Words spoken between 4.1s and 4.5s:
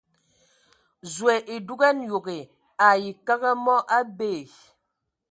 bee!